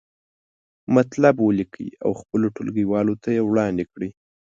[0.95, 4.09] مطلب ولیکئ او خپلو ټولګیوالو ته یې وړاندې کړئ.